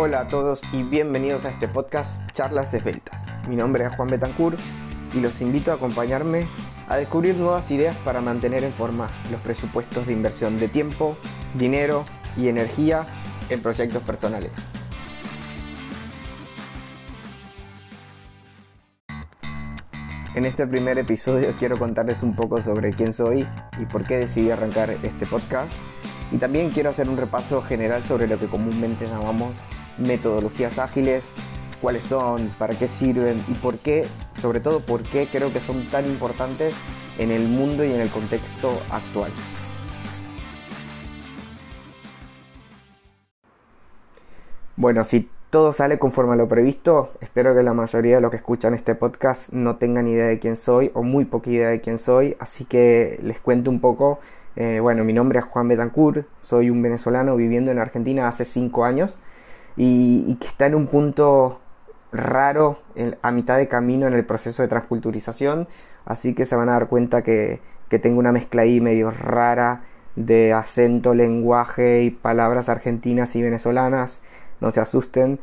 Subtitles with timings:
[0.00, 3.20] Hola a todos y bienvenidos a este podcast Charlas Esbeltas.
[3.48, 4.56] Mi nombre es Juan Betancourt
[5.12, 6.46] y los invito a acompañarme
[6.88, 11.18] a descubrir nuevas ideas para mantener en forma los presupuestos de inversión de tiempo,
[11.54, 12.04] dinero
[12.36, 13.06] y energía
[13.48, 14.52] en proyectos personales.
[20.36, 23.48] En este primer episodio quiero contarles un poco sobre quién soy
[23.80, 25.74] y por qué decidí arrancar este podcast.
[26.30, 29.56] Y también quiero hacer un repaso general sobre lo que comúnmente llamamos
[29.98, 31.24] metodologías ágiles,
[31.80, 34.06] cuáles son, para qué sirven y por qué,
[34.40, 36.74] sobre todo por qué creo que son tan importantes
[37.18, 39.32] en el mundo y en el contexto actual.
[44.76, 48.36] Bueno, si todo sale conforme a lo previsto, espero que la mayoría de los que
[48.36, 51.98] escuchan este podcast no tengan idea de quién soy o muy poca idea de quién
[51.98, 54.20] soy, así que les cuento un poco.
[54.54, 58.84] Eh, bueno, mi nombre es Juan Betancourt, soy un venezolano viviendo en Argentina hace 5
[58.84, 59.18] años
[59.78, 61.60] y, que está en un punto
[62.12, 62.80] raro
[63.22, 65.68] a mitad de camino en el proceso de transculturización,
[66.04, 69.82] así que se van a dar cuenta que, que tengo una mezcla ahí medio rara
[70.16, 74.20] de acento, lenguaje y palabras argentinas y venezolanas,
[74.60, 75.38] no se asusten.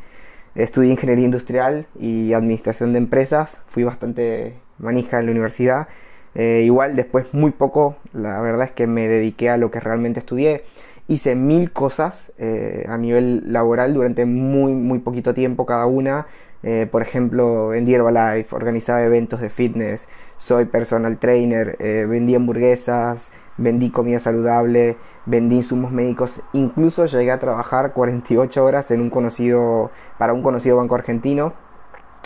[0.53, 5.88] Estudié ingeniería industrial y administración de empresas, fui bastante manija en la universidad.
[6.33, 10.19] Eh, igual después muy poco, la verdad es que me dediqué a lo que realmente
[10.19, 10.65] estudié
[11.07, 16.27] hice mil cosas eh, a nivel laboral durante muy, muy poquito tiempo cada una.
[16.63, 23.31] Eh, por ejemplo, en Herbalife organizaba eventos de fitness, soy personal trainer, eh, vendí hamburguesas,
[23.57, 29.91] vendí comida saludable, vendí insumos médicos, incluso llegué a trabajar 48 horas en un conocido,
[30.17, 31.53] para un conocido banco argentino.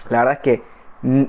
[0.10, 0.64] La verdad es que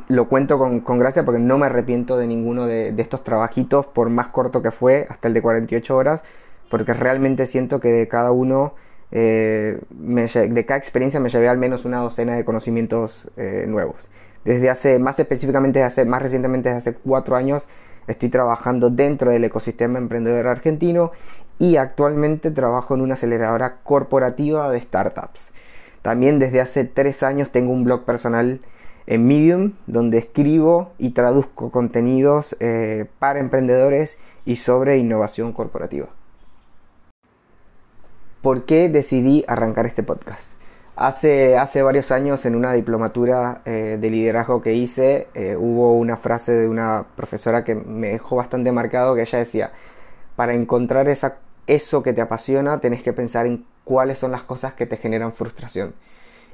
[0.08, 4.08] lo cuento con, gracia porque no me arrepiento de ninguno de, de, estos trabajitos, por
[4.08, 6.22] más corto que fue, hasta el de 48 horas,
[6.70, 8.74] porque realmente siento que de cada uno,
[9.10, 14.08] eh, de cada experiencia me llevé al menos una docena de conocimientos eh, nuevos.
[14.44, 17.68] Desde hace, más específicamente, hace, más recientemente, desde hace cuatro años,
[18.06, 21.10] estoy trabajando dentro del ecosistema emprendedor argentino
[21.58, 25.52] y actualmente trabajo en una aceleradora corporativa de startups.
[26.00, 28.60] También desde hace tres años tengo un blog personal
[29.06, 36.06] en Medium donde escribo y traduzco contenidos eh, para emprendedores y sobre innovación corporativa.
[38.42, 40.52] ¿Por qué decidí arrancar este podcast?
[40.96, 46.16] Hace, hace varios años en una diplomatura eh, de liderazgo que hice eh, hubo una
[46.16, 49.72] frase de una profesora que me dejó bastante marcado que ella decía,
[50.36, 51.36] para encontrar esa,
[51.66, 55.34] eso que te apasiona tenés que pensar en cuáles son las cosas que te generan
[55.34, 55.92] frustración.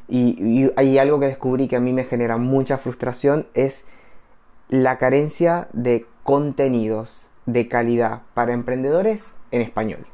[0.08, 3.84] Y, y hay algo que descubrí que a mí me genera mucha frustración es
[4.68, 10.04] la carencia de contenidos de calidad para emprendedores en español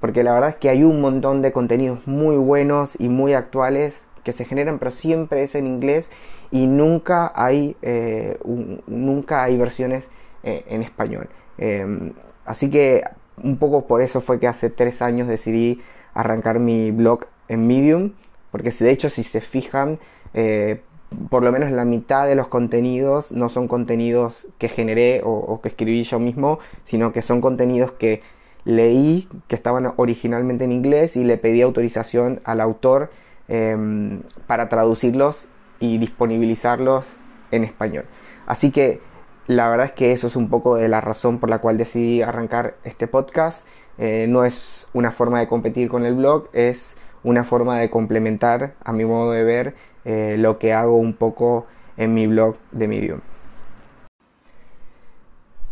[0.00, 4.06] porque la verdad es que hay un montón de contenidos muy buenos y muy actuales
[4.24, 6.10] que se generan, pero siempre es en inglés
[6.50, 8.38] y nunca hay, eh,
[8.86, 10.08] nunca hay versiones
[10.42, 11.28] eh, en español.
[11.56, 12.12] Em,
[12.44, 13.04] así que
[13.42, 15.80] un poco por eso fue que hace tres años decidí
[16.14, 18.12] arrancar mi blog en Medium,
[18.50, 19.98] porque de hecho si se fijan,
[20.34, 20.82] eh,
[21.30, 25.68] por lo menos la mitad de los contenidos no son contenidos que generé o que
[25.68, 28.20] escribí yo mismo, sino que son contenidos que
[28.68, 33.10] leí que estaban originalmente en inglés y le pedí autorización al autor
[33.48, 35.48] em, para traducirlos
[35.80, 37.06] y disponibilizarlos
[37.50, 38.04] en español.
[38.46, 39.00] Así que
[39.46, 42.20] la verdad es que eso es un poco de la razón por la cual decidí
[42.20, 43.66] arrancar este podcast.
[43.96, 48.74] Eh, no es una forma de competir con el blog, es una forma de complementar
[48.84, 49.74] a mi modo de ver
[50.04, 53.20] eh, lo que hago un poco en mi blog de Medium.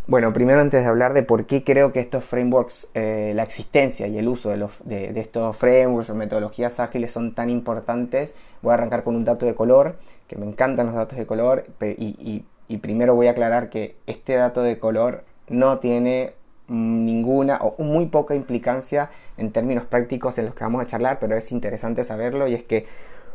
[0.08, 4.06] Bueno, primero antes de hablar de por qué creo que estos frameworks, eh, la existencia
[4.06, 4.50] y el uso
[4.84, 9.46] de, estos frameworks o metodologías ágiles son tan importantes, voy a arrancar con un dato
[9.46, 9.96] de color,
[10.28, 12.44] que me encantan los datos de color, y,
[12.80, 16.34] primero voy a aclarar que este dato de color no tiene
[16.68, 21.36] ninguna o muy poca implicancia en términos prácticos en los que vamos a charlar, pero
[21.36, 22.86] es interesante saberlo y es que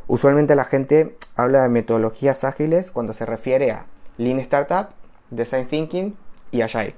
[0.07, 3.85] usualmente la gente habla de metodologías ágiles cuando se refiere a
[4.17, 4.87] Lean Startup,
[5.31, 6.15] Design Thinking
[6.51, 6.95] y Agile,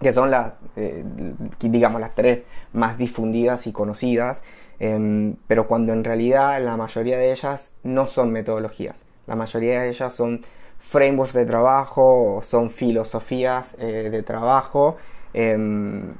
[0.00, 1.04] que son las, eh,
[1.60, 2.40] digamos, las tres
[2.72, 4.42] más difundidas y conocidas,
[4.78, 9.88] em, pero cuando en realidad la mayoría de ellas no son metodologías, la mayoría de
[9.90, 10.40] ellas son
[10.78, 14.96] frameworks de trabajo, son filosofías eh, de trabajo,
[15.32, 16.10] em,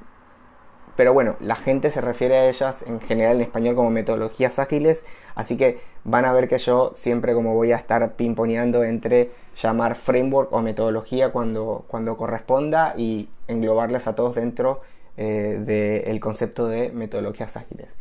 [0.96, 5.04] pero bueno, la gente se refiere a ellas en general en español como metodologías ágiles,
[5.34, 9.30] así que van a ver que yo siempre como voy a estar pimponeando entre
[9.60, 14.80] llamar framework o metodología cuando, cuando corresponda y englobarles a todos dentro
[15.16, 15.60] eh,
[16.04, 17.94] del concepto de metodologías ágiles.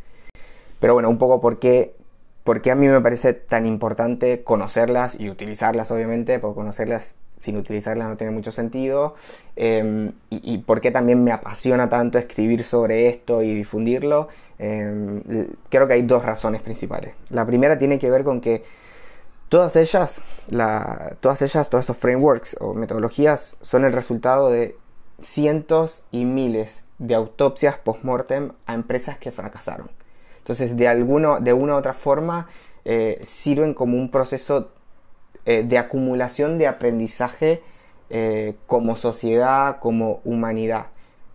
[0.80, 5.92] Pero bueno, un poco ¿Por qué a mí me parece tan importante conocerlas y utilizarlas,
[5.92, 6.40] obviamente?
[6.40, 9.16] Porque conocerlas sin utilizarlas no tiene mucho sentido.
[9.56, 14.28] Em, y, por qué también me apasiona tanto escribir sobre esto y difundirlo.
[14.58, 15.22] Em,
[15.68, 17.14] creo que hay dos razones principales.
[17.30, 18.62] La primera tiene que ver con que
[19.48, 20.22] todas ellas,
[21.20, 24.76] todas ellas, todos estos frameworks o metodologías son el resultado de
[25.20, 29.90] cientos y miles de autopsias post-mortem a empresas que fracasaron.
[30.38, 32.48] Entonces, de, alguno, de una u otra forma,
[32.84, 34.70] eh, sirven como un proceso
[35.46, 37.62] eh, de acumulación de aprendizaje
[38.10, 40.86] eh, como sociedad, como humanidad.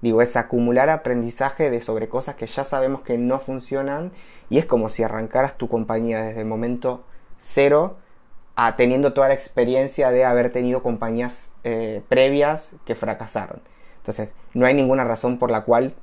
[0.01, 4.11] Digo, es acumular aprendizaje de sobre cosas que ya sabemos que no funcionan
[4.49, 7.03] y es como si arrancaras tu compañía desde el momento
[7.37, 7.97] cero
[8.55, 11.49] a teniendo toda la experiencia de haber tenido compañías
[12.09, 13.61] previas que fracasaron.
[13.97, 15.93] Entonces, no hay ninguna razón por la cual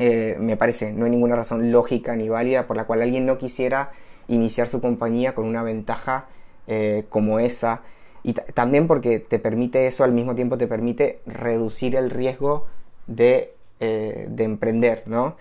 [0.00, 3.36] eh, me parece, no hay ninguna razón lógica ni válida por la cual alguien no
[3.36, 3.90] quisiera
[4.28, 6.26] iniciar su compañía con una ventaja
[6.72, 7.82] eh, como esa.
[8.22, 12.66] Y también porque te permite eso, al mismo tiempo te permite reducir el riesgo
[13.08, 15.34] de, eh, de emprender, ¿no?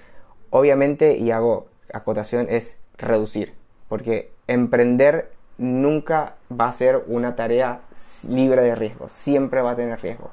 [0.49, 3.53] Obviamente, y hago acotación, es reducir,
[3.89, 7.81] porque emprender nunca va a ser una tarea
[8.27, 10.31] libre de riesgo, siempre va a tener riesgo.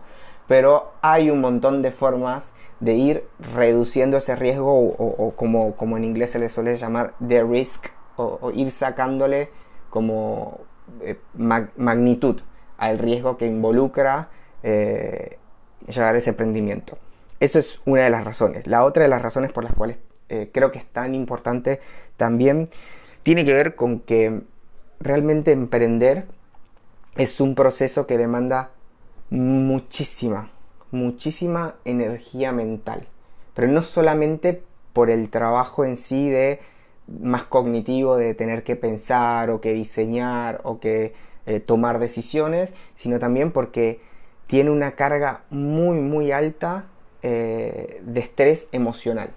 [0.48, 6.04] Pero hay un montón de formas de ir reduciendo ese riesgo o, como, como, en
[6.04, 9.50] inglés se le suele llamar de risk o, ir sacándole
[9.90, 10.60] como
[11.00, 12.40] eh, magnitud
[12.78, 14.28] al riesgo que involucra
[14.62, 15.38] eh,
[15.86, 16.98] llegar a ese emprendimiento.
[17.40, 18.66] Esa es una de las razones.
[18.66, 19.98] La otra de las razones por las cuales
[20.28, 21.80] eh, creo que es tan importante
[22.16, 22.68] también
[23.22, 24.42] tiene que ver con que
[25.00, 26.26] realmente emprender
[27.16, 28.70] es un proceso que demanda
[29.30, 30.50] muchísima,
[30.90, 33.06] muchísima energía mental.
[33.54, 34.62] Pero no solamente
[34.92, 36.60] por el trabajo en sí de
[37.08, 41.14] más cognitivo de tener que pensar o que diseñar o que
[41.46, 44.00] eh, tomar decisiones, sino también porque
[44.46, 46.86] tiene una carga muy muy alta
[47.22, 49.30] eh, de estrés emocional.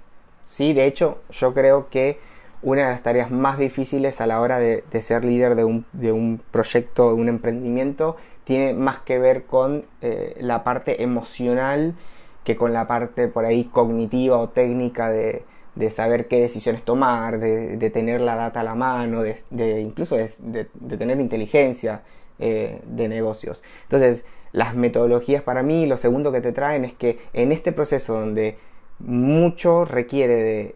[0.45, 0.73] ¿sí?
[0.73, 2.19] De hecho, yo creo que
[2.61, 6.11] una de las tareas más difíciles a la hora de, ser líder de un, de
[6.11, 11.95] un, proyecto, de un emprendimiento, tiene más que ver con eh, la parte emocional
[12.43, 15.43] que con la parte por ahí cognitiva o técnica de,
[15.91, 20.65] saber qué decisiones tomar, de, tener la data a la mano, de, incluso de,
[20.97, 22.03] tener inteligencia
[22.39, 23.63] eh, de negocios.
[23.83, 28.13] Entonces, las metodologías para mí, lo segundo que te traen es que en este proceso
[28.19, 28.57] donde
[28.99, 30.75] mucho requiere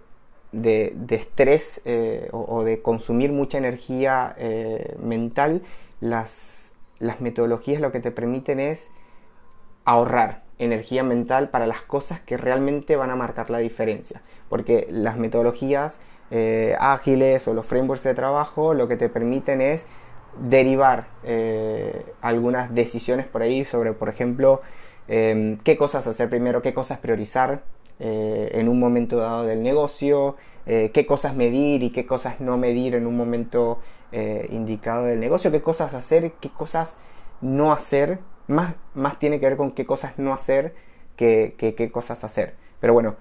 [0.52, 4.36] de, estrés eh, o, de consumir mucha energía
[5.00, 5.64] mental,
[6.00, 6.74] las
[7.04, 8.92] las metodologías lo que te permiten es
[9.86, 14.22] ahorrar energía mental para las cosas que realmente van a marcar la diferencia.
[14.50, 16.00] Porque las metodologías
[16.36, 19.86] eh, ágiles o los frameworks de trabajo lo que te permiten es
[20.42, 24.62] derivar eh, algunas decisiones por ahí sobre, por ejemplo,
[25.08, 27.62] em, qué cosas hacer primero, qué cosas priorizar
[28.00, 32.96] eh, en un momento dado del negocio, qué cosas medir y qué cosas no medir
[32.96, 33.80] en un momento
[34.50, 36.98] indicado del negocio, qué cosas hacer, qué cosas
[37.42, 38.20] no hacer.
[38.48, 40.74] Más, más tiene que ver con qué cosas no hacer
[41.16, 42.56] que, qué cosas hacer.
[42.80, 43.16] Pero bueno,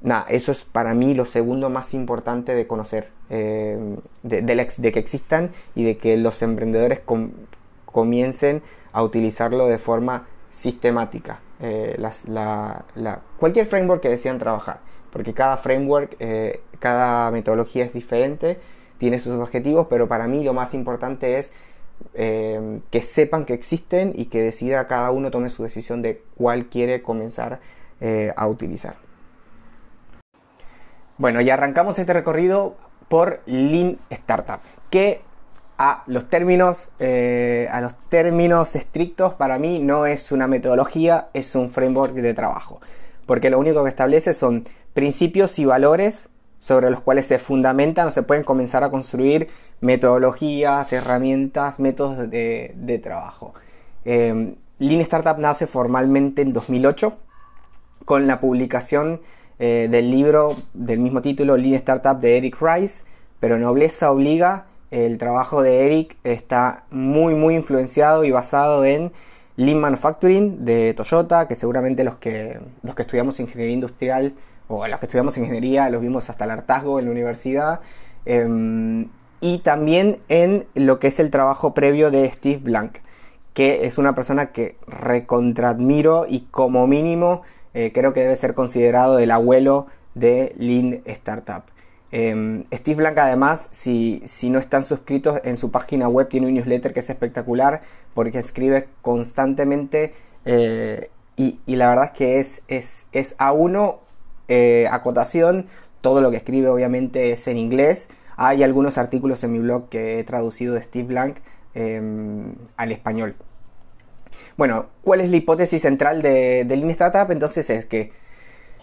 [0.00, 5.50] nada, eso es para mí lo segundo más importante de conocer, eh, de, que existan
[5.74, 7.00] y de que los emprendedores
[7.86, 8.62] comiencen
[8.92, 11.40] a utilizarlo de forma sistemática.
[11.60, 12.00] Eh,
[13.38, 14.80] cualquier framework que desean trabajar,
[15.12, 16.16] porque cada framework,
[16.78, 18.58] cada metodología es diferente
[19.00, 21.54] tiene sus objetivos, pero para mí lo más importante es
[22.14, 26.66] eh, que sepan que existen y que decida cada uno tome su decisión de cuál
[26.66, 27.60] quiere comenzar
[28.00, 28.96] eh, a utilizar.
[31.18, 32.76] Bueno, ya arrancamos este recorrido
[33.08, 35.20] por Lean Startup, que
[35.76, 41.54] a los términos, eh, a los términos estrictos para mí no es una metodología, es
[41.54, 42.80] un framework de trabajo,
[43.26, 46.28] porque lo único que establece son principios y valores
[46.58, 49.48] sobre los cuales se fundamentan o se pueden comenzar a construir
[49.80, 53.54] metodologías, herramientas, métodos de, trabajo.
[54.04, 57.16] Eh, Lean Startup nace formalmente en 2008
[58.04, 59.20] con la publicación
[59.58, 63.04] eh, del libro del mismo título, Lean Startup de Eric Rice,
[63.40, 69.12] pero Nobleza Obliga, el trabajo de Eric está muy muy influenciado y basado en
[69.56, 74.32] Lean Manufacturing de Toyota, que seguramente los que, los que estudiamos ingeniería industrial
[74.68, 77.80] o los que estudiamos ingeniería los vimos hasta el hartazgo en la universidad,
[78.24, 79.08] em,
[79.40, 82.98] y también en lo que es el trabajo previo de Steve Blank,
[83.54, 87.42] que es una persona que recontradmiro y como mínimo
[87.74, 91.62] eh, creo que debe ser considerado el abuelo de Lean Startup.
[92.12, 94.20] Em, Steve Blank además, si,
[94.50, 97.82] no están suscritos en su página web, tiene un newsletter que es espectacular
[98.14, 104.00] porque escribe constantemente eh, y, la verdad es que es, es, es a uno
[104.48, 105.66] eh, acotación,
[106.00, 108.08] todo lo que escribe obviamente es en inglés.
[108.42, 111.36] Hay algunos artículos en mi blog que he traducido de Steve Blank
[111.74, 113.36] em, al español.
[114.56, 116.74] Bueno, ¿cuál es la hipótesis central de, de?
[117.28, 118.12] Entonces es que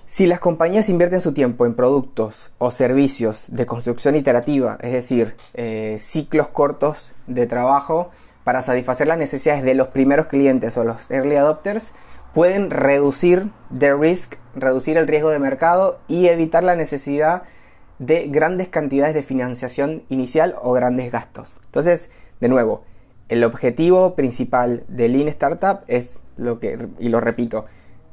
[0.06, 5.36] si las compañías invierten su tiempo en productos o servicios de construcción iterativa, es decir,
[5.56, 8.12] eh, ciclos cortos de trabajo
[8.44, 11.94] para satisfacer las necesidades de los primeros clientes o los early adopters,
[12.32, 17.57] pueden reducir the risk, reducir el riesgo de mercado y evitar la necesidad de
[18.00, 21.60] grandes cantidades de financiación inicial o grandes gastos.
[21.66, 22.84] Entonces, de nuevo,
[23.30, 27.66] el objetivo principal de Lean Startup es lo que, y lo repito,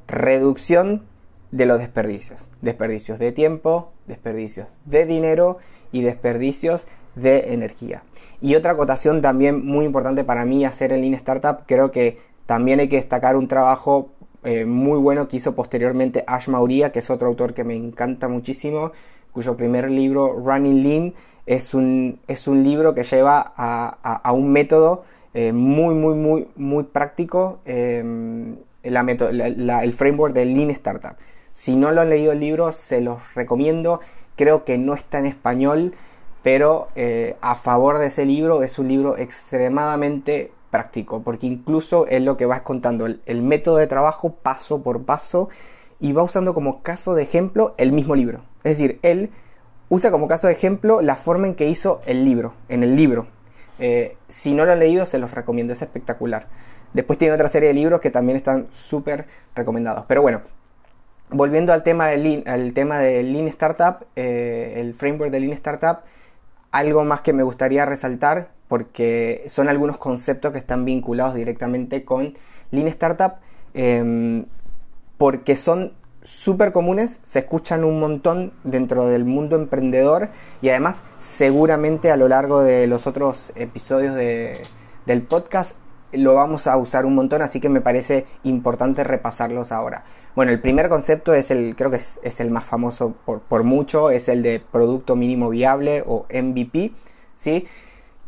[0.08, 1.02] reducción
[1.50, 2.48] de los desperdicios.
[2.62, 5.58] Desperdicios de tiempo, desperdicios de dinero
[5.92, 8.02] y desperdicios de energía.
[8.40, 12.80] Y otra acotación también muy importante para mí hacer en Lean Startup, creo que también
[12.80, 14.10] hay que destacar un trabajo
[14.42, 18.28] eh, muy bueno que hizo posteriormente Ash Mauria, que es otro autor que me encanta
[18.28, 18.92] muchísimo,
[19.34, 21.14] cuyo primer libro, Running Lean,
[21.44, 26.84] es un, es un libro que lleva a, un método eh, muy, muy, muy, muy
[26.84, 28.02] práctico, eh,
[28.82, 31.16] el framework del Lean Startup.
[31.52, 34.00] Si no lo han leído el libro, se los recomiendo.
[34.34, 35.94] Creo que no está en español,
[36.42, 42.24] pero eh, a favor de ese libro es un libro extremadamente práctico, porque incluso es
[42.24, 45.48] lo que vas contando el, método de trabajo paso por paso
[46.00, 48.40] y va usando como caso de ejemplo el mismo libro.
[48.64, 49.30] Es decir, él
[49.88, 53.26] usa como caso de ejemplo la forma en que hizo el libro, en el libro.
[53.78, 56.48] Eh, si no lo han leído, se los recomiendo, es espectacular.
[56.92, 60.04] Después tiene otra serie de libros que también están súper recomendados.
[60.06, 60.42] Pero bueno,
[61.30, 65.98] volviendo al tema del Lean, tema de Lean Startup, eh, el framework de Lean Startup,
[66.70, 72.34] algo más que me gustaría resaltar, porque son algunos conceptos que están vinculados directamente con
[72.70, 73.34] Lean Startup,
[73.74, 74.46] em,
[75.18, 75.92] porque son
[76.24, 80.30] súper comunes, se escuchan un montón dentro del mundo emprendedor
[80.62, 85.76] y además seguramente a lo largo de los otros episodios del podcast
[86.12, 90.04] lo vamos a usar un montón, así que me parece importante repasarlos ahora.
[90.34, 94.28] Bueno, el primer concepto es el, creo que es, el más famoso por, mucho, es
[94.28, 96.92] el de producto mínimo viable o MVP,
[97.36, 97.66] ¿sí?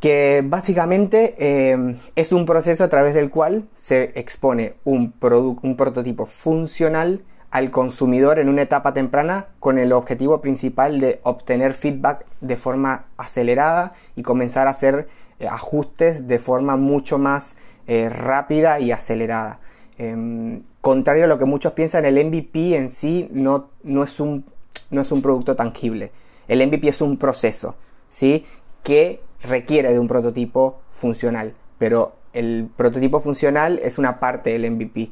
[0.00, 5.14] que básicamente eh, es un proceso a través del cual se expone un,
[5.62, 11.74] un prototipo funcional al consumidor en una etapa temprana con el objetivo principal de obtener
[11.74, 18.08] feedback de forma acelerada y comenzar a hacer eh, ajustes de forma mucho más eh,
[18.10, 19.60] rápida y acelerada.
[19.98, 24.44] Em, contrario a lo que muchos piensan, el MVP en sí no, no, es un,
[24.90, 26.12] no es un producto tangible.
[26.48, 27.76] El MVP es un proceso,
[28.08, 28.44] ¿sí?
[28.82, 31.54] Que requiere de un prototipo funcional.
[31.78, 35.10] Pero el prototipo funcional es una parte del MVP.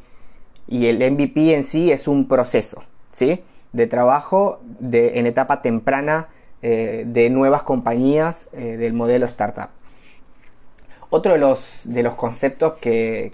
[0.66, 3.42] Y el MVP en sí es un proceso, ¿sí?
[3.73, 6.28] De trabajo de, en etapa temprana
[6.62, 9.68] eh, de nuevas compañías eh, del modelo startup.
[11.11, 13.33] Otro de los, de los conceptos que,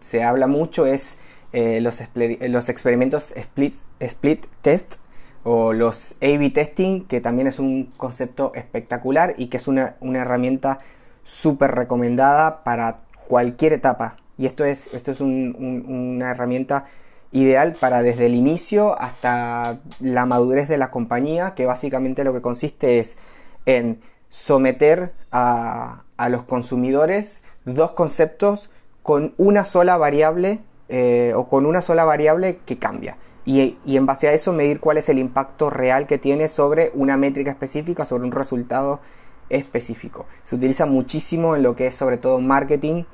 [0.00, 1.18] se habla mucho es
[1.52, 4.94] eh, los, los, experimentos split, split test
[5.42, 10.80] o los A-B testing, que también es un concepto espectacular y que es una, herramienta
[11.22, 14.16] súper recomendada para cualquier etapa.
[14.38, 16.86] Y esto es, esto es una herramienta
[17.32, 22.40] ideal para desde el inicio hasta la madurez de la compañía, que básicamente lo que
[22.40, 23.18] consiste es
[23.66, 28.70] en someter a, a los consumidores dos conceptos
[29.02, 33.16] con una sola variable eh, o con una sola variable que cambia.
[33.44, 37.16] Y, en base a eso medir cuál es el impacto real que tiene sobre una
[37.16, 39.00] métrica específica, sobre un resultado
[39.48, 40.26] específico.
[40.44, 43.04] Se utiliza muchísimo en lo que es sobre todo marketing,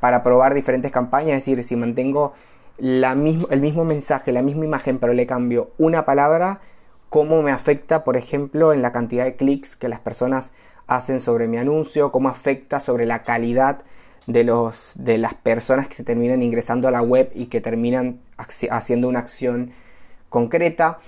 [0.00, 2.32] Para probar diferentes campañas, es decir, si mantengo
[2.78, 6.60] el mismo mensaje, la misma imagen, pero le cambio una palabra,
[7.08, 10.52] cómo me afecta, por ejemplo, en la cantidad de clics que las personas
[10.86, 13.84] hacen sobre mi anuncio, cómo afecta sobre la calidad
[14.26, 18.20] de, los, de las personas que terminan ingresando a la web y que terminan
[18.70, 19.72] haciendo una acción
[20.28, 20.98] concreta.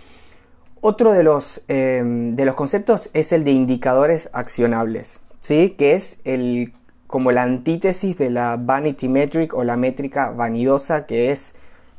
[0.81, 5.71] Otro de los, em, de los conceptos es el de indicadores accionables, ¿sí?
[5.71, 6.73] que es el,
[7.07, 11.55] como la antítesis de la vanity metric o la métrica vanidosa, que es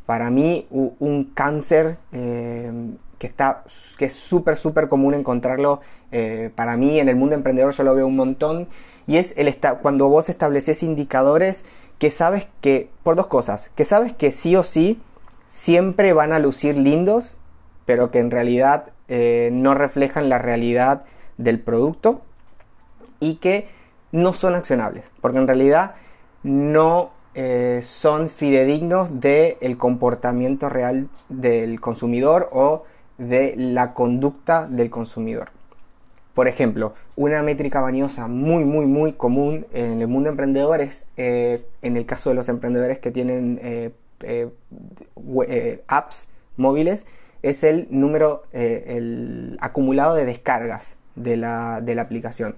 [0.06, 3.64] para mí un, cáncer em, que, está,
[3.98, 7.94] que es súper, súper común encontrarlo eh, para mí en el mundo emprendedor, yo lo
[7.94, 8.68] veo un montón
[9.06, 11.66] y es el cuando vos estableces indicadores
[12.00, 15.02] que sabes que, por dos cosas, que sabes que sí o sí
[15.48, 17.38] siempre van a lucir lindos,
[17.86, 21.06] pero que en realidad eh, no reflejan la realidad
[21.38, 22.22] del producto
[23.20, 23.70] y que
[24.12, 25.96] no son accionables, porque en realidad
[26.44, 32.84] no eh, son fidedignos del comportamiento real del consumidor o
[33.18, 35.50] de la conducta del consumidor.
[36.34, 41.66] Por ejemplo, una métrica vaniosa muy, muy, muy común en el mundo emprendedor es, eh,
[41.82, 43.92] en el caso de los emprendedores que tienen eh,
[45.88, 47.08] apps móviles,
[47.44, 52.56] es el número, el acumulado de descargas de la, de la aplicación.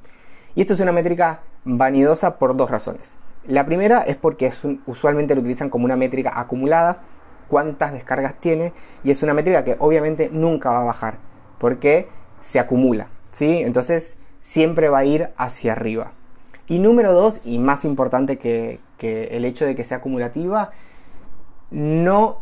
[0.55, 3.17] Y esto es una métrica vanidosa por dos razones.
[3.45, 4.51] La primera es porque
[4.85, 7.01] usualmente lo utilizan como una métrica acumulada,
[7.47, 11.17] cuántas descargas tiene, y es una métrica que obviamente nunca va a bajar,
[11.57, 13.61] porque se acumula, ¿sí?
[13.63, 16.13] Entonces siempre va a ir hacia arriba.
[16.67, 20.71] Y número dos, y más importante que, el hecho de que sea acumulativa,
[21.71, 22.41] no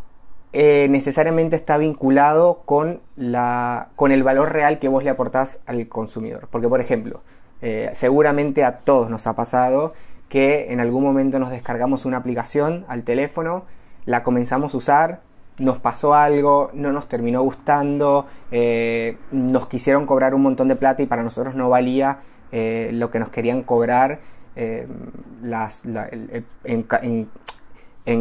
[0.51, 5.87] eh, necesariamente está vinculado con, la, con el valor real que vos le aportás al
[5.87, 6.49] consumidor.
[6.51, 7.21] Porque, por ejemplo,
[7.61, 9.93] eh, seguramente a todos nos ha pasado
[10.29, 13.65] que en algún momento nos descargamos una aplicación al teléfono,
[14.05, 15.21] la comenzamos a usar,
[15.57, 21.01] nos pasó algo, no nos terminó gustando, eh, nos quisieron cobrar un montón de plata
[21.01, 22.19] y para nosotros no valía
[22.51, 24.19] eh, lo que nos querían cobrar
[24.55, 24.87] en,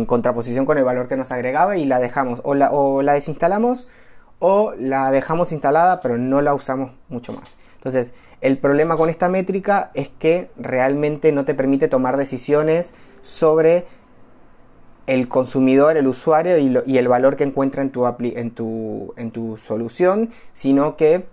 [0.06, 3.88] contraposición con el valor que nos agregaba y la dejamos o la, o la desinstalamos
[4.38, 7.56] o la dejamos instalada pero no la usamos mucho más.
[7.76, 13.86] Entonces, el problema con esta métrica es que realmente no te permite tomar decisiones sobre
[15.06, 19.56] el consumidor, el usuario y, el valor que encuentra en tu, en, tu, en tu
[19.56, 21.26] solución, sino que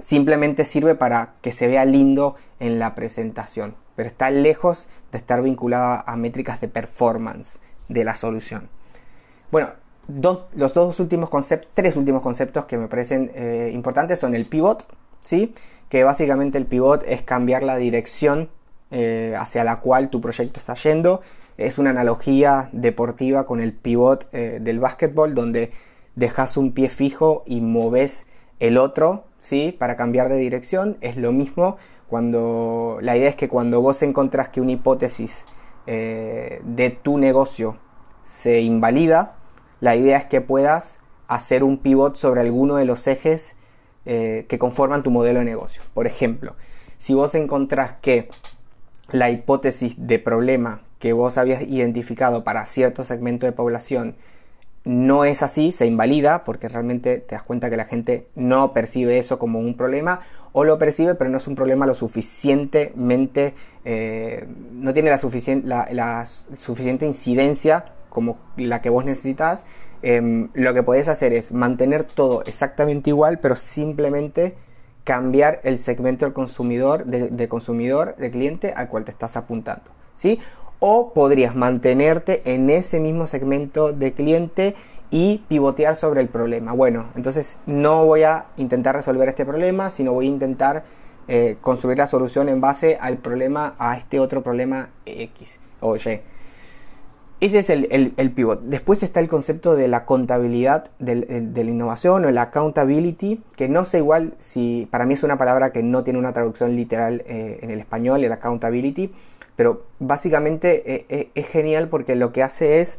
[0.00, 5.42] simplemente sirve para que se vea lindo en la presentación, pero está lejos de estar
[5.42, 8.68] vinculada a métricas de performance de la solución.
[9.50, 9.70] Bueno,
[10.08, 14.86] los dos últimos conceptos, tres últimos conceptos que me parecen eh, importantes son el pivot,
[15.22, 15.52] ¿sí?
[15.90, 18.48] que básicamente el pivot es cambiar la dirección
[18.90, 21.20] eh, hacia la cual tu proyecto está yendo.
[21.58, 25.72] Es una analogía deportiva con el pivot eh, del básquetbol donde
[26.14, 28.26] dejas un pie fijo y moves
[28.60, 29.76] el otro, ¿sí?
[29.78, 30.96] Para cambiar de dirección.
[31.00, 31.76] Es lo mismo
[32.08, 35.46] cuando la idea es que cuando vos encontrás que una hipótesis
[35.86, 37.78] de tu negocio
[38.22, 39.37] se invalida,
[39.80, 43.56] la idea es que puedas hacer un pivot sobre alguno de los ejes
[44.06, 45.82] eh, que conforman tu modelo de negocio.
[45.94, 46.56] Por ejemplo,
[46.96, 48.28] si vos encontrás que
[49.12, 54.16] la hipótesis de problema que vos habías identificado para cierto segmento de población
[54.84, 59.18] no es así, se invalida porque realmente te das cuenta que la gente no percibe
[59.18, 60.20] eso como un problema
[60.52, 66.26] o lo percibe pero no es un problema lo suficientemente, eh, no tiene la, la
[66.26, 69.66] suficiente incidencia como la que vos necesitas
[70.02, 74.54] Em, lo que podés hacer es mantener todo exactamente igual, pero simplemente
[75.04, 79.90] cambiar el segmento del consumidor, de, consumidor, de cliente al cual te estás apuntando.
[80.14, 80.38] ¿sí?
[80.78, 84.76] O podrías mantenerte en ese mismo segmento de cliente
[85.10, 86.72] y pivotear sobre el problema.
[86.72, 90.84] Bueno, entonces no voy a intentar resolver este problema, sino voy a intentar
[91.26, 96.20] eh, construir la solución en base al problema, a este otro problema X o Y.
[97.40, 98.62] Ese es el, pivot.
[98.62, 103.84] Después está el concepto de la contabilidad de la innovación o el accountability, que no
[103.84, 107.60] sé igual si para mí es una palabra que no tiene una traducción literal eh,
[107.62, 109.12] en el español, el accountability,
[109.54, 112.98] pero básicamente eh, eh, es genial porque lo que hace es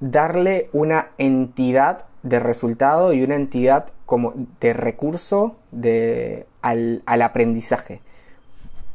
[0.00, 8.00] darle una entidad de resultado y una entidad como de recurso de, al, al aprendizaje.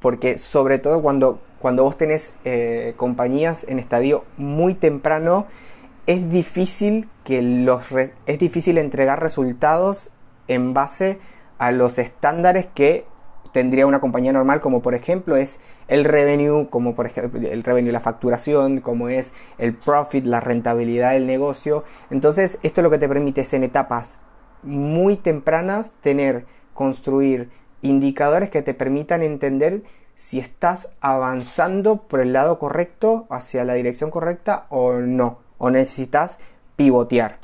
[0.01, 5.45] Porque sobre todo cuando cuando vos tenés eh, compañías en estadio muy temprano,
[6.07, 7.83] es difícil, que los
[8.25, 10.11] es difícil entregar resultados
[10.47, 11.19] en base
[11.59, 13.05] a los estándares que
[13.51, 17.91] tendría una compañía normal, como por ejemplo es el revenue, como por ejemplo el revenue,
[17.91, 21.83] la facturación, como es el profit, la rentabilidad del negocio.
[22.09, 24.21] Entonces, esto lo que te permite es en etapas
[24.63, 27.49] muy tempranas tener, construir
[27.81, 29.83] indicadores que te permitan entender
[30.19, 36.39] si estás avanzando por el lado correcto, hacia la dirección correcta o no, o necesitas
[36.75, 37.37] pivotear.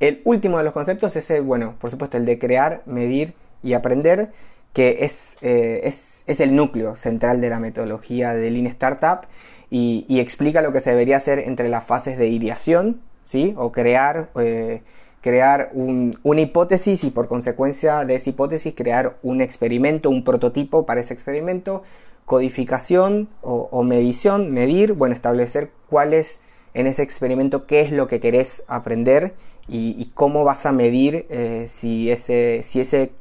[0.00, 3.74] El último de los conceptos es, el, bueno, por supuesto, el de crear, medir y
[3.74, 4.32] aprender,
[4.72, 9.28] que es, eh, es, el núcleo central de la metodología de Lean Startup
[9.70, 13.54] y, explica lo que se debería hacer entre las fases de ideación, ¿sí?
[13.56, 14.82] o crear, eh,
[15.28, 21.02] crear una hipótesis y por consecuencia de esa hipótesis crear un experimento, un prototipo para
[21.02, 21.82] ese experimento,
[22.24, 26.40] codificación o, medición, medir, bueno, establecer cuál es
[26.72, 29.34] en ese experimento qué es lo que querés aprender
[29.68, 33.12] y, cómo vas a medir eh, si, ese, si, ese,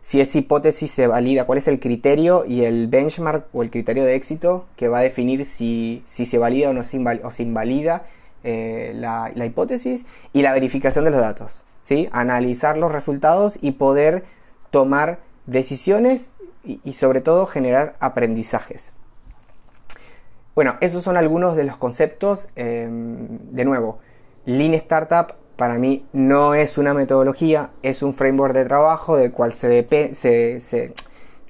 [0.00, 4.06] si esa hipótesis se valida, cuál es el criterio y el benchmark o el criterio
[4.06, 7.42] de éxito que va a definir si, si se valida o no se, o se
[7.42, 8.06] invalida
[8.48, 11.64] eh, la, la, hipótesis y la verificación de los datos.
[11.82, 12.08] ¿sí?
[12.12, 14.24] Analizar los resultados y poder
[14.70, 16.30] tomar decisiones
[16.64, 18.92] y, sobre todo generar aprendizajes.
[20.54, 22.48] Bueno, esos son algunos de los conceptos.
[22.56, 23.98] Em, de nuevo,
[24.46, 29.52] Lean Startup para mí no es una metodología, es un framework de trabajo del cual
[29.52, 30.94] se, se,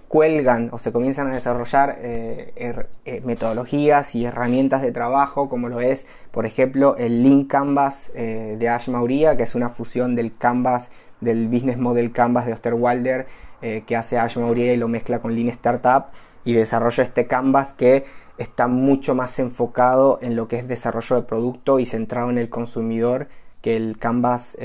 [0.09, 5.81] cuelgan o se comienzan a desarrollar eh, eh, metodologías y herramientas de trabajo, como lo
[5.81, 10.37] es, por ejemplo, el Lean Canvas eh, de Ash Mauría, que es una fusión del
[10.37, 10.91] Canvas,
[11.21, 13.27] del Business Model Canvas de Osterwalder,
[13.61, 16.05] que hace Ash Mauría y lo mezcla con Lean Startup
[16.45, 18.05] y desarrolla este Canvas que
[18.39, 22.51] está mucho más enfocado en lo que es desarrollo de producto y centrado en el
[22.51, 23.27] consumidor
[23.61, 24.57] que el canvas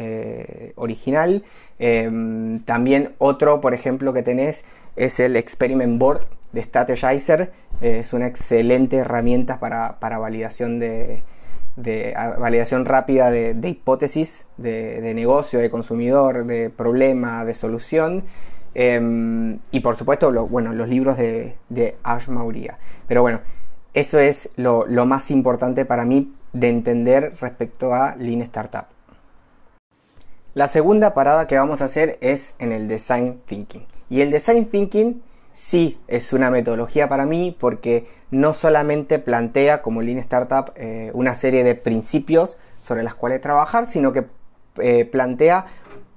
[0.76, 1.44] original.
[1.80, 4.64] Em, también otro, por ejemplo, que tenés
[4.96, 7.52] es el Experiment Board de Strategizer.
[7.82, 11.24] Es una excelente herramienta para, validación de,
[11.76, 18.24] validación rápida de, hipótesis de, negocio, de consumidor, de problema, de solución.
[18.76, 22.78] Em, y por supuesto, bueno, los libros de, Ash Mauria.
[23.08, 23.42] Pero bueno,
[23.94, 28.86] eso es lo, lo más importante para mí de entender respecto a Lean Startup.
[30.54, 33.86] La segunda parada que vamos a hacer es en el Design Thinking.
[34.10, 35.22] Y el Design Thinking
[35.54, 41.36] sí es una metodología para mí porque no solamente plantea como Lean Startup eh, una
[41.36, 44.26] serie de principios sobre las cuales trabajar, sino que
[44.80, 45.66] eh, plantea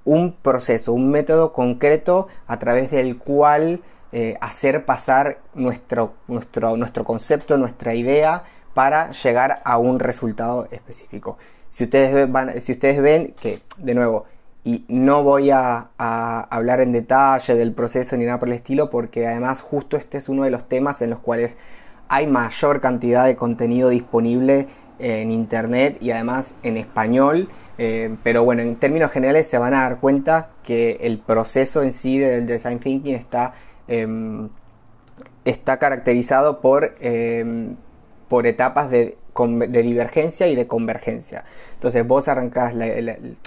[0.03, 7.03] un proceso, un método concreto a través del cual eh, hacer pasar nuestro, nuestro, nuestro
[7.03, 11.37] concepto, nuestra idea para llegar a un resultado específico.
[11.69, 14.25] Si ustedes, van, si ustedes ven que, de nuevo,
[14.67, 19.25] y no voy a, hablar en detalle del proceso ni nada por el estilo, porque
[19.25, 21.55] además justo este es uno de los temas en los cuales
[22.09, 24.67] hay mayor cantidad de contenido disponible
[24.99, 27.47] en internet y además en español.
[27.77, 31.93] Eh, pero bueno, en términos generales se van a dar cuenta que el proceso en
[31.93, 33.53] sí del design thinking está,
[33.87, 34.49] em,
[35.45, 37.77] está caracterizado por em,
[38.27, 41.45] por etapas de, divergencia y de convergencia.
[41.73, 42.73] Entonces vos arrancás,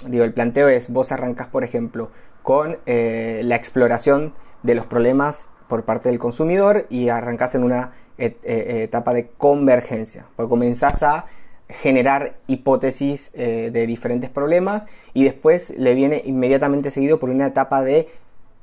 [0.07, 2.09] digo, el planteo es, vos arrancás, por ejemplo,
[2.43, 7.93] con eh, la exploración de los problemas por parte del consumidor y arrancás en una
[8.17, 8.35] eh,
[8.83, 11.25] etapa de convergencia, porque comenzás a
[11.69, 17.83] generar hipótesis eh, de diferentes problemas y después le viene inmediatamente seguido por una etapa
[17.83, 18.09] de,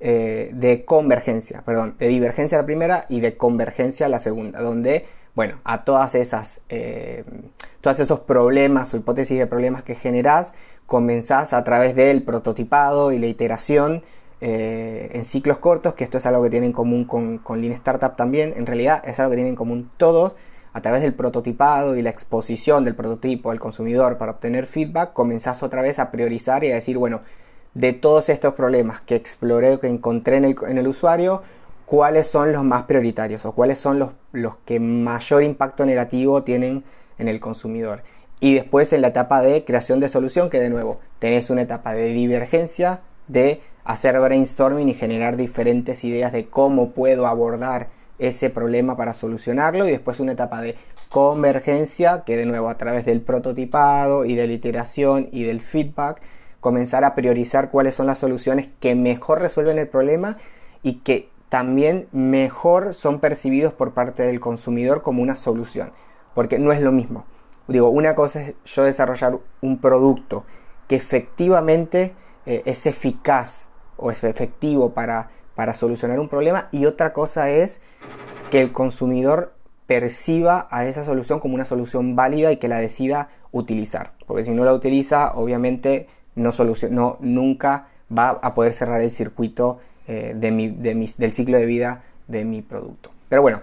[0.00, 5.06] de convergencia, perdón, de divergencia la primera y de convergencia la segunda, donde
[5.38, 7.22] bueno, a todas esas, eh,
[7.80, 10.52] todos esos problemas o hipótesis de problemas que generás,
[10.84, 14.02] comenzás a través del prototipado y la iteración
[14.40, 17.72] eh, en ciclos cortos, que esto es algo que tienen en común con, con Lean
[17.74, 20.34] Startup también, en realidad es algo que tienen en común todos,
[20.72, 25.62] a través del prototipado y la exposición del prototipo al consumidor para obtener feedback, comenzás
[25.62, 27.20] otra vez a priorizar y a decir, bueno,
[27.74, 31.44] de todos estos problemas que exploré, que encontré en el, en el usuario,
[31.88, 36.84] cuáles son los más prioritarios o cuáles son los, los que mayor impacto negativo tienen
[37.16, 38.02] en el consumidor.
[38.40, 41.94] Y después en la etapa de creación de solución, que de nuevo tenés una etapa
[41.94, 48.96] de divergencia, de hacer brainstorming y generar diferentes ideas de cómo puedo abordar ese problema
[48.96, 49.88] para solucionarlo.
[49.88, 50.76] Y después una etapa de
[51.08, 56.20] convergencia, que de nuevo a través del prototipado y de la iteración y del feedback,
[56.60, 60.36] comenzar a priorizar cuáles son las soluciones que mejor resuelven el problema
[60.82, 65.92] y que también mejor son percibidos por parte del consumidor como una solución,
[66.34, 67.24] porque no es lo mismo.
[67.68, 70.44] Digo, una cosa es yo desarrollar un producto
[70.86, 72.14] que efectivamente
[72.46, 77.80] eh, es eficaz o es efectivo para, para solucionar un problema y otra cosa es
[78.50, 79.54] que el consumidor
[79.86, 84.12] perciba a esa solución como una solución válida y que la decida utilizar.
[84.26, 86.50] Porque si no la utiliza, obviamente no,
[86.90, 89.78] no nunca va a poder cerrar el circuito
[90.10, 93.10] eh, de del ciclo de vida de mi producto.
[93.28, 93.60] Pero bueno,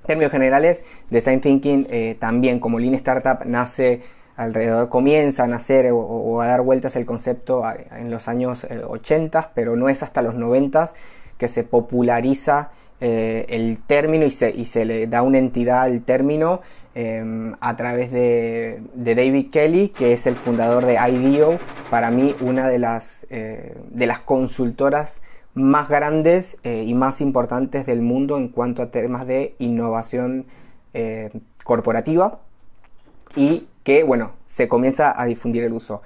[0.00, 4.00] en términos generales, Design Thinking eh, también como Lean Startup nace
[4.36, 7.62] alrededor, comienza a nacer o, a dar vueltas el concepto
[7.94, 10.94] en los años 80, eh, pero no es hasta los 90
[11.36, 16.62] que se populariza el término y se, y se, le da una entidad al término
[16.94, 21.58] em, a través de, de, David Kelly, que es el fundador de IDEO,
[21.90, 25.20] para mí una de las, de las consultoras
[25.56, 30.44] más grandes eh, y más importantes del mundo en cuanto a temas de innovación
[30.92, 31.30] eh,
[31.64, 32.38] corporativa
[33.34, 36.02] y que, bueno, se comienza a difundir el uso.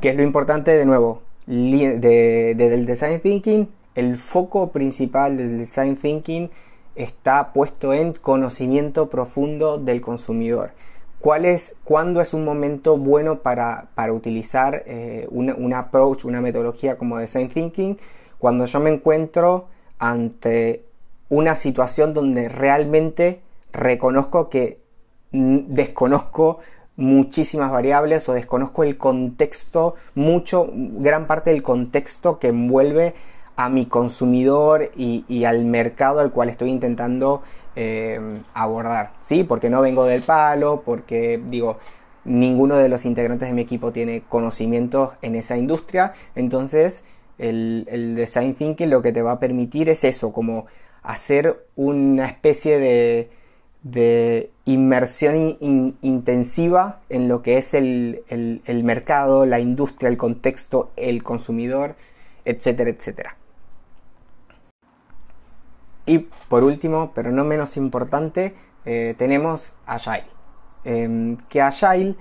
[0.00, 1.22] ¿Qué es lo importante de nuevo?
[1.46, 6.50] del design thinking, el foco principal del design thinking
[6.94, 10.72] está puesto en conocimiento profundo del consumidor.
[11.20, 17.18] ¿Cuál es, ¿Cuándo es un momento bueno para, utilizar eh, un, approach, una metodología como
[17.18, 17.98] design thinking?
[18.38, 19.66] Cuando yo me encuentro
[19.98, 20.84] ante
[21.28, 24.80] una situación donde realmente reconozco que
[25.30, 26.60] desconozco
[26.96, 33.14] muchísimas variables o desconozco el contexto, mucho, gran parte del contexto que envuelve
[33.56, 37.42] a mi consumidor y, al mercado al cual estoy intentando
[37.76, 38.20] eh,
[38.54, 39.44] abordar, ¿sí?
[39.44, 41.78] Porque no vengo del palo, porque digo,
[42.24, 47.04] ninguno de los integrantes de mi equipo tiene conocimientos en esa industria, entonces
[47.38, 50.66] el, design thinking lo que te va a permitir es eso, como
[51.02, 53.30] hacer una especie de,
[53.82, 55.56] de inmersión
[56.02, 61.94] intensiva en lo que es el, el, mercado, la industria, el contexto, el consumidor,
[62.44, 63.36] etcétera, etcétera.
[66.06, 70.26] Y por último, pero no menos importante, eh, tenemos Agile.
[70.84, 72.16] Em, que Agile,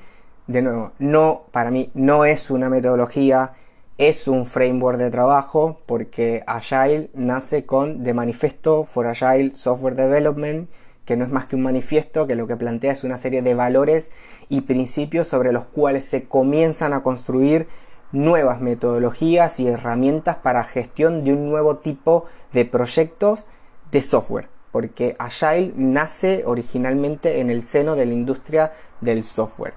[0.48, 3.54] de nuevo, no, para mí no es una metodología,
[3.98, 10.70] es un framework de trabajo, porque Agile nace con The Manifesto for Agile Software Development,
[11.04, 13.56] que no es más que un manifiesto que lo que plantea es una serie de
[13.56, 14.12] valores
[14.50, 17.68] y principios sobre los cuales se comienzan a construir
[18.12, 23.48] nuevas metodologías y herramientas para gestión de un nuevo tipo de proyectos
[23.90, 29.74] de software, porque Agile nace originalmente en el seno de la industria del software.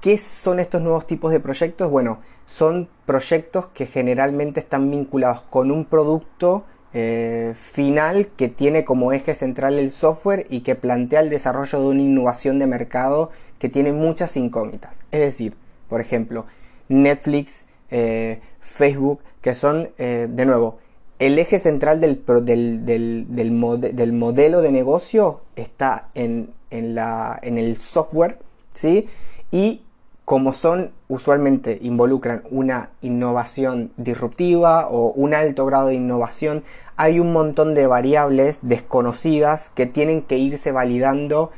[0.00, 1.88] ¿Qué son estos nuevos tipos de proyectos?
[1.88, 2.18] Bueno,
[2.52, 9.34] son proyectos que generalmente están vinculados con un producto eh, final que tiene como eje
[9.34, 13.94] central el software y que plantea el desarrollo de una innovación de mercado que tiene
[13.94, 15.00] muchas incógnitas.
[15.12, 15.56] Es decir,
[15.88, 16.44] por ejemplo,
[16.90, 20.78] Netflix, eh, Facebook, que son, eh, de nuevo,
[21.18, 28.40] el eje central del, del, modelo de negocio está en, la, en, el software,
[28.74, 29.08] ¿sí?
[29.50, 29.80] Y
[30.32, 36.64] como son, usualmente involucran una innovación disruptiva o un alto grado de innovación,
[36.96, 41.50] hay un montón de variables desconocidas que tienen que irse validando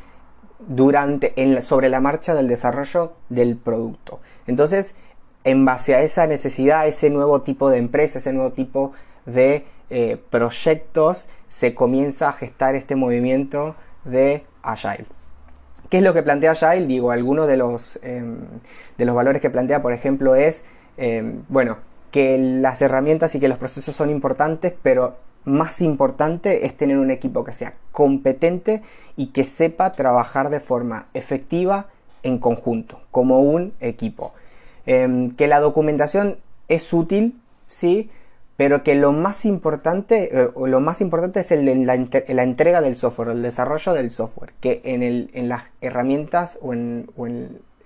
[0.59, 4.19] durante, sobre la marcha del desarrollo del producto.
[4.49, 4.97] Entonces,
[5.45, 8.91] en base a esa necesidad, ese nuevo tipo de empresa, ese nuevo tipo
[9.25, 15.07] de eh, proyectos se comienza a gestar este movimiento de Agile.
[15.95, 16.89] ¿Qué es lo que plantea Agile?
[16.89, 18.39] Digo, algunos de los, em,
[18.99, 20.65] de los valores que plantea, por ejemplo, es,
[20.97, 21.77] em, bueno,
[22.11, 27.13] que las herramientas y que los procesos son importantes, pero más importante es tener un
[27.13, 28.83] equipo que sea competente
[29.15, 31.87] y que sepa trabajar de forma efectiva
[32.25, 34.33] en conjunto, como un equipo.
[34.87, 38.11] Em, que la documentación es útil, sí,
[38.57, 43.43] pero que lo más importante, eh, lo más importante es la, entrega del software, el
[43.43, 47.09] desarrollo del software, que en, el, en las herramientas o en,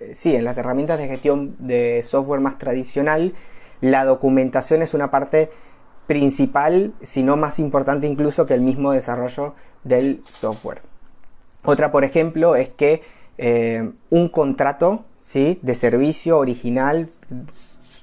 [0.01, 3.35] eh, sí, en las herramientas de gestión de software más tradicional,
[3.81, 5.51] la documentación es una parte
[6.07, 9.55] principal, si no más importante incluso que el mismo desarrollo
[9.85, 10.83] del software.
[11.65, 13.03] Otra, por ejemplo, es que
[13.39, 15.59] eh, un contrato ¿sí?
[15.63, 17.09] de servicio original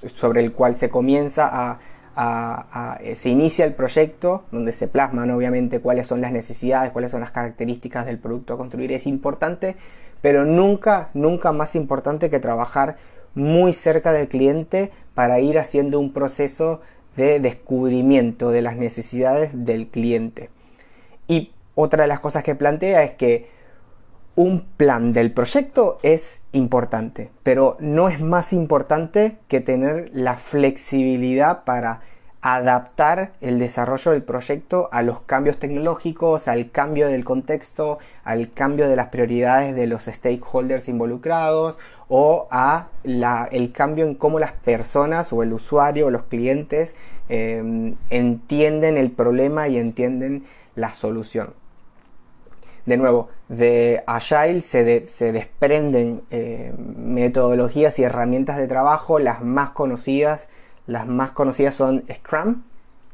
[0.07, 1.79] sobre el cual se comienza a
[2.17, 7.21] eh, se inicia el proyecto, donde se plasman obviamente cuáles son las necesidades, cuáles son
[7.21, 9.75] las características del producto a construir, es importante,
[10.21, 12.97] pero nunca, nunca más importante que trabajar
[13.33, 16.81] muy cerca del cliente para ir haciendo un proceso
[17.17, 20.49] de descubrimiento de las necesidades del cliente.
[21.27, 23.49] Y otra de las cosas que plantea es que
[24.35, 31.63] un plan del proyecto es importante, pero no es más importante que tener la flexibilidad
[31.63, 32.01] para
[32.41, 38.87] adaptar el desarrollo del proyecto a los cambios tecnológicos, al cambio del contexto, al cambio
[38.87, 45.33] de las prioridades de los stakeholders involucrados o a el cambio en cómo las personas
[45.33, 46.95] o el usuario o los clientes
[47.29, 50.43] em, entienden el problema y entienden
[50.75, 51.64] la solución
[52.85, 54.83] de nuevo, de Agile se,
[55.31, 60.47] desprenden eh, metodologías y herramientas de trabajo, las más conocidas,
[60.85, 62.63] las más conocidas son Scrum,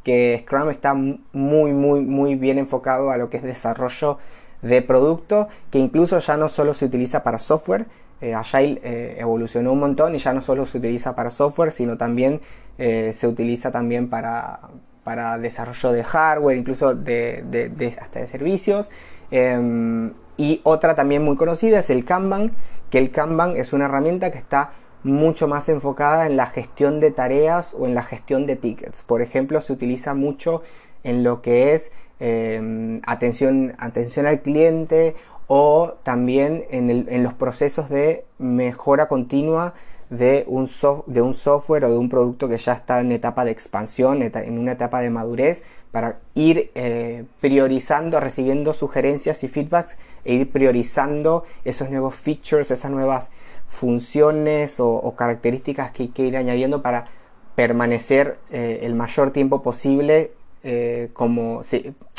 [0.03, 4.17] que Scrum está muy, muy, muy bien enfocado a lo que es desarrollo
[4.61, 7.85] de producto, que incluso ya no solo se utiliza para software,
[8.19, 11.97] eh, Agile eh, evolucionó un montón y ya no solo se utiliza para software, sino
[11.97, 12.41] también
[12.77, 14.59] se utiliza también para,
[15.03, 18.91] para desarrollo de hardware, incluso de, hasta de servicios.
[19.31, 22.51] Em, y otra también muy conocida es el Kanban,
[22.89, 27.11] que el Kanban es una herramienta que está mucho más enfocada en la gestión de
[27.11, 29.03] tareas o en la gestión de tickets.
[29.03, 30.61] Por ejemplo, se utiliza mucho
[31.03, 35.15] en lo que es em, atención, atención al cliente
[35.47, 39.73] o también en, los procesos de mejora continua
[40.09, 40.69] de un,
[41.07, 44.59] de un software o de un producto que ya está en etapa de expansión, en
[44.59, 51.43] una etapa de madurez, para ir eh, priorizando, recibiendo sugerencias y feedbacks e ir priorizando
[51.65, 53.31] esos nuevos features, esas nuevas
[53.67, 57.07] funciones o, características que hay que ir añadiendo para
[57.55, 60.31] permanecer eh, el mayor tiempo posible
[60.63, 61.61] eh, como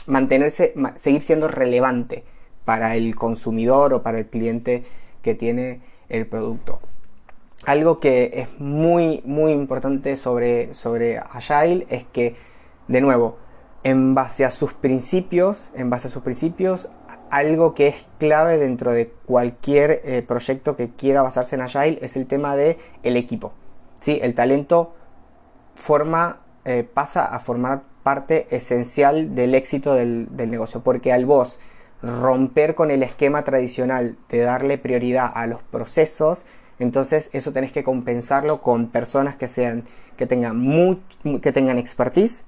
[0.07, 2.25] mantenerse, seguir siendo relevante
[2.65, 4.85] para el consumidor o para el cliente
[5.23, 6.81] que tiene el producto.
[7.65, 12.35] Algo que es muy, muy importante sobre, sobre Agile es que,
[12.89, 13.39] de nuevo,
[13.85, 16.89] en base a sus principios, en base a sus principios,
[17.31, 22.17] algo que es clave dentro de cualquier eh, proyecto que quiera basarse en Agile es
[22.17, 23.53] el tema de el equipo.
[24.01, 24.19] ¿sí?
[24.23, 24.95] El talento
[25.75, 31.59] forma, eh, pasa a formar parte esencial del éxito del, del, negocio, porque al vos
[32.03, 36.45] romper con el esquema tradicional de darle prioridad a los procesos,
[36.79, 39.85] entonces eso tenés que compensarlo con personas que sean
[40.17, 41.01] que tengan
[41.41, 42.45] que tengan expertise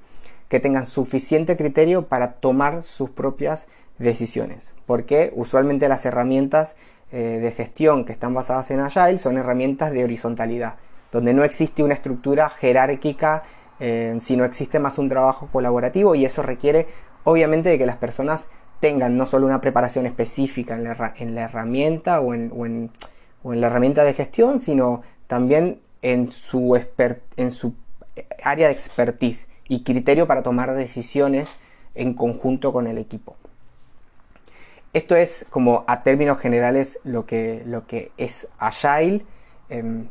[0.55, 3.67] que tengan suficiente criterio para tomar sus propias
[3.99, 4.71] decisiones.
[4.87, 6.77] Porque usualmente las herramientas
[7.11, 10.77] eh, de gestión que están basadas en Agile son herramientas de horizontalidad,
[11.11, 13.43] donde no existe una estructura jerárquica,
[13.81, 16.87] eh, sino existe más un trabajo colaborativo y eso requiere
[17.25, 18.47] obviamente de que las personas
[18.79, 20.85] tengan no solo una preparación específica en
[21.35, 22.93] la, herramienta o en,
[23.43, 26.81] la herramienta de gestión, sino también en su,
[27.37, 27.75] en su
[28.45, 31.49] área de expertise y criterio para tomar decisiones
[31.95, 33.37] en conjunto con el equipo.
[34.93, 39.25] Esto es como a términos generales lo que, lo que es Agile,
[39.69, 40.07] em,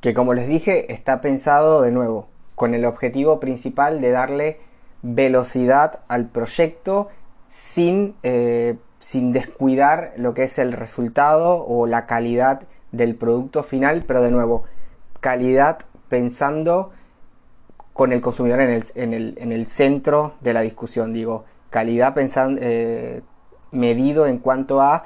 [0.00, 4.60] que como les dije está pensado de nuevo con el objetivo principal de darle
[5.02, 7.08] velocidad al proyecto
[7.48, 12.62] sin, eh, sin descuidar lo que es el resultado o la calidad
[12.92, 14.64] del producto final, pero de nuevo,
[15.20, 16.92] calidad pensando
[17.92, 21.12] con el consumidor en el, en el, en el centro de la discusión.
[21.12, 23.22] Digo, calidad pensando, eh,
[23.70, 25.04] medido en cuanto a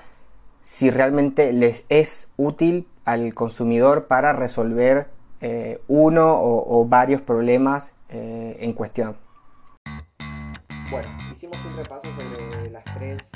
[0.62, 5.08] si realmente les es útil al consumidor para resolver
[5.40, 9.16] eh, uno o, varios problemas eh, en cuestión.
[10.90, 13.32] Bueno, hicimos un repaso sobre las tres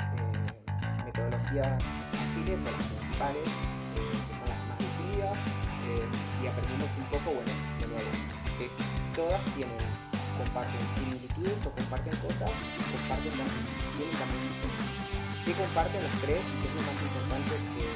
[1.05, 1.81] metodologías
[2.13, 3.43] ágiles o las principales,
[3.95, 4.01] que
[4.39, 5.37] son las más definidas,
[6.43, 9.83] y aprendimos un poco, bueno, de nuevo, todas tienen,
[10.37, 12.51] comparten similitudes o comparten cosas
[12.91, 13.65] comparten también,
[13.97, 15.11] tienen también diferencias.
[15.43, 16.43] ¿Qué comparten las tres?
[16.61, 17.87] ¿Qué es lo más importante que,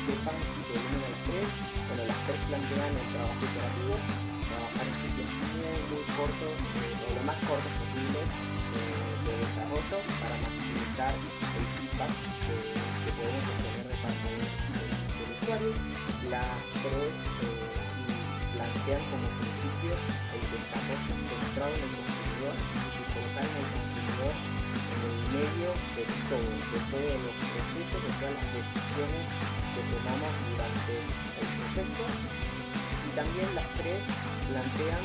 [0.00, 1.46] sepan y que unen a las tres?
[1.90, 3.94] Bueno, las tres plantean el trabajo iterativo,
[4.48, 9.98] trabajar en sitios muy, muy cortos, eh, o lo más cortos posibles eh, de desarrollo
[10.22, 12.12] para maximizar el feedback
[12.46, 12.56] que,
[13.02, 15.72] que podemos obtener de parte del usuario.
[16.30, 16.54] Las
[16.86, 17.89] tres eh,
[18.70, 19.92] plantean como principio
[20.30, 23.02] el desarrollo centrado en el consumidor y
[23.34, 24.34] en el consumidor
[24.90, 29.22] en el medio de todo, de todos los procesos, de todas las decisiones
[29.74, 30.94] que tomamos durante
[31.40, 32.04] el proyecto.
[33.06, 34.02] Y también las tres
[34.50, 35.02] plantean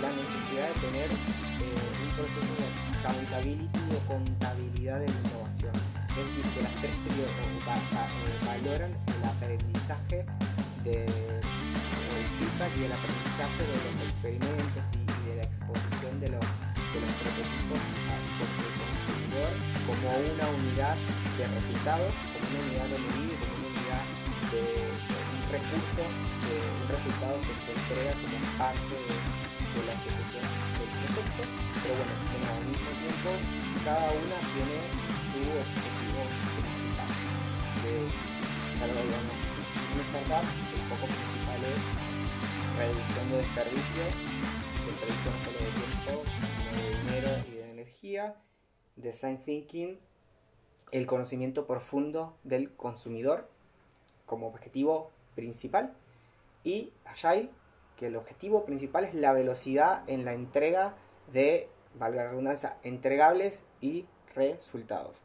[0.00, 2.66] la necesidad de tener eh, un proceso de
[3.00, 5.72] accountability o contabilidad de la innovación.
[6.16, 7.28] Es decir, que las tres eh,
[8.44, 10.24] valoran el aprendizaje
[10.84, 11.04] de
[12.38, 16.44] feedback y el aprendizaje de los experimentos y, de la exposición de los,
[16.92, 17.80] de los prototipos
[18.12, 19.52] al consumidor
[19.88, 20.96] como una unidad
[21.38, 24.04] de resultados, como una unidad de medida, como una unidad
[24.52, 29.16] de, un recurso, de un resultado que se entrega como parte de,
[29.74, 30.44] la ejecución
[30.78, 31.42] del proyecto.
[31.82, 33.28] Pero bueno, al mismo tiempo
[33.82, 34.78] cada una tiene
[35.34, 36.20] su objetivo
[36.54, 37.10] principal,
[37.82, 38.14] que es,
[38.78, 39.54] ya lo digamos,
[39.94, 42.13] en startup el foco principal es
[42.76, 44.04] reducción de desperdicio,
[44.84, 46.22] no solo de tiempo,
[46.74, 48.36] de dinero y de energía,
[48.96, 49.98] design thinking,
[50.90, 53.48] el conocimiento profundo del consumidor
[54.26, 55.94] como objetivo principal
[56.64, 57.50] y Agile,
[57.96, 60.96] que el objetivo principal es la velocidad en la entrega
[61.32, 65.22] de, valga la redundancia, entregables y resultados.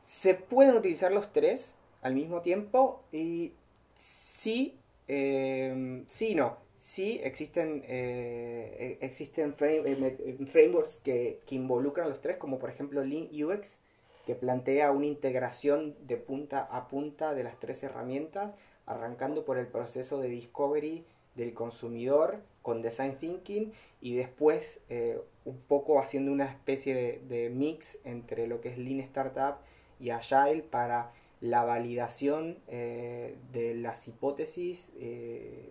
[0.00, 3.52] Se pueden utilizar los tres al mismo tiempo y
[3.94, 4.79] sí
[5.12, 6.56] eh, sí, no.
[6.76, 13.28] Sí existen, eh, e, existen eh, frameworks que, involucran los tres, como por ejemplo Lean
[13.30, 13.80] UX,
[14.24, 18.54] que plantea una integración de punta a punta de las tres herramientas
[18.86, 21.04] arrancando por el proceso de discovery
[21.34, 28.00] del consumidor con design thinking y después eh, un poco haciendo una especie de, mix
[28.04, 29.56] entre lo que es lean startup
[29.98, 35.70] y agile para la validación eh, de las hipótesis eh,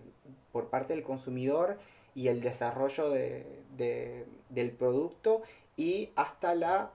[0.51, 1.77] por parte del consumidor
[2.15, 5.43] y el desarrollo del producto
[5.77, 6.91] y hasta la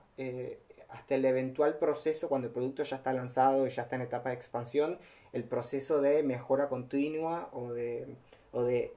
[0.89, 4.29] hasta el eventual proceso cuando el producto ya está lanzado y ya está en etapa
[4.29, 4.97] de expansión
[5.35, 8.07] el proceso de mejora continua o de,
[8.53, 8.93] o de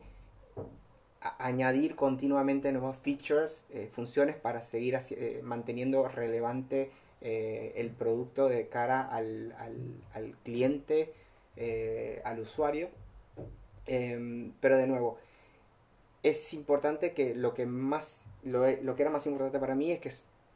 [1.39, 8.69] añadir continuamente nuevos features, eh, funciones para seguir eh, manteniendo relevante eh, el producto de
[8.69, 9.55] cara al,
[10.15, 11.13] al, cliente,
[12.25, 12.89] al usuario.
[13.87, 15.19] Em, pero de nuevo,
[16.23, 20.01] es importante que lo que más lo, lo, que era más importante para mí es
[20.01, 20.11] que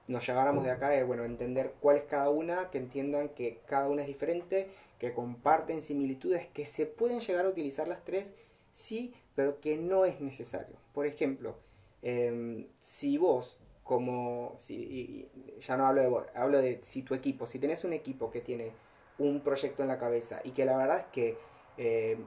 [0.09, 3.89] nos lleváramos de acá es bueno entender cuál es cada una, que entiendan que cada
[3.89, 8.35] una es diferente, que comparten similitudes, que se pueden llegar a utilizar las tres,
[8.73, 10.77] sí, pero que no es necesario.
[10.93, 11.57] Por ejemplo,
[12.03, 15.29] em, si vos, como, si,
[15.61, 18.41] ya no hablo de vos, hablo de si tu equipo, si tenés un equipo que
[18.41, 18.73] tiene
[19.19, 21.39] un proyecto en la cabeza y que la verdad es que
[21.77, 22.25] em,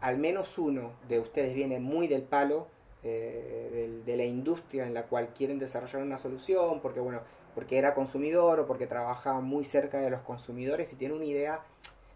[0.00, 2.68] al menos uno de ustedes viene muy del palo,
[3.04, 7.22] eh, de, la industria en la cual quieren desarrollar una solución, porque bueno,
[7.54, 11.62] porque era consumidor o porque trabaja muy cerca de los consumidores y tiene una idea,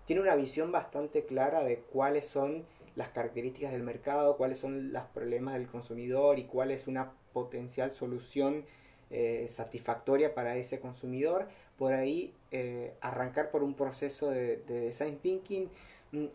[0.07, 2.67] tiene una visión bastante clara de cuáles son
[2.97, 7.91] las características del mercado, cuáles son los problemas del consumidor y cuál es una potencial
[7.93, 8.65] solución
[9.13, 11.47] eh, satisfactoria para ese consumidor.
[11.77, 15.69] Por ahí eh, arrancar por un proceso de, design thinking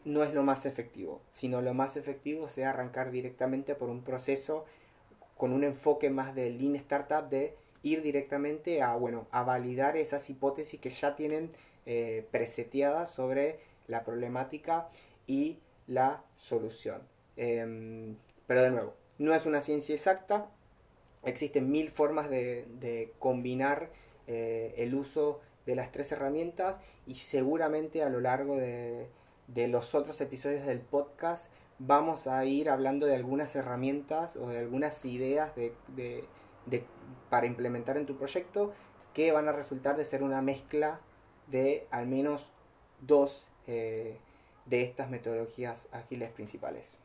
[0.05, 4.65] no es lo más efectivo, sino lo más efectivo sea arrancar directamente por un proceso
[5.37, 10.29] con un enfoque más de lean startup de ir directamente a bueno a validar esas
[10.29, 11.51] hipótesis que ya tienen
[11.85, 14.89] eh, preseteadas sobre la problemática
[15.25, 17.01] y la solución.
[17.37, 20.49] Em, pero de nuevo, no es una ciencia exacta,
[21.27, 23.89] existen mil formas de, combinar
[24.27, 29.09] eh, el uso de las tres herramientas y seguramente a lo largo de,
[29.67, 35.05] los otros episodios del podcast vamos a ir hablando de algunas herramientas o de algunas
[35.05, 36.23] ideas de,
[37.29, 38.73] para implementar en tu proyecto
[39.13, 41.01] que van a resultar de ser una mezcla
[41.47, 42.53] de al menos
[43.01, 44.17] dos eh,
[44.65, 46.97] de estas metodologías ágiles principales.